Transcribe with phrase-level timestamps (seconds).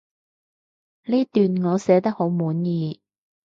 [1.03, 3.03] 呢段我寫得好滿意